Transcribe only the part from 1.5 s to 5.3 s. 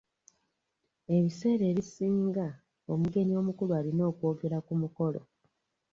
ebisinga, omugenyi omukulu alina okwogera ku mukolo.